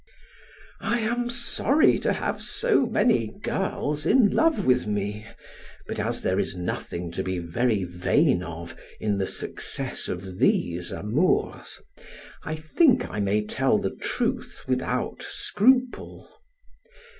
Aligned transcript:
I 0.79 0.97
am 1.01 1.29
sorry 1.29 1.99
to 1.99 2.11
have 2.11 2.41
so 2.41 2.87
many 2.87 3.27
girls 3.27 4.03
in 4.07 4.31
love 4.33 4.65
with 4.65 4.87
me, 4.87 5.27
but 5.87 5.99
as 5.99 6.23
there 6.23 6.39
is 6.39 6.55
nothing 6.57 7.11
to 7.11 7.21
be 7.21 7.37
very 7.37 7.83
vain 7.83 8.41
of 8.41 8.75
in 8.99 9.19
the 9.19 9.27
success 9.27 10.07
of 10.07 10.39
these 10.39 10.91
amours, 10.91 11.83
I 12.41 12.55
think 12.55 13.07
I 13.11 13.19
may 13.19 13.45
tell 13.45 13.77
the 13.77 13.95
truth 13.95 14.63
without 14.67 15.21
scruple. 15.21 16.27